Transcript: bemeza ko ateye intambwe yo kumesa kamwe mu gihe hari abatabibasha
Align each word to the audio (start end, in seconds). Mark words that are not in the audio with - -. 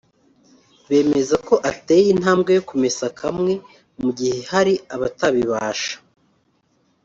bemeza 0.87 1.35
ko 1.47 1.55
ateye 1.71 2.07
intambwe 2.15 2.49
yo 2.57 2.63
kumesa 2.69 3.05
kamwe 3.19 3.53
mu 4.01 4.09
gihe 4.17 4.39
hari 4.51 4.73
abatabibasha 4.95 5.93